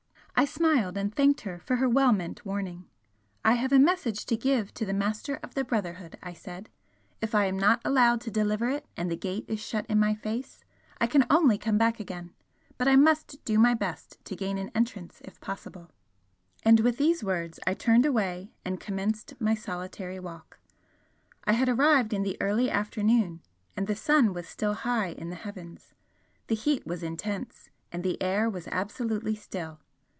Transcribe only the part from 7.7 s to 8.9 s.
allowed to deliver it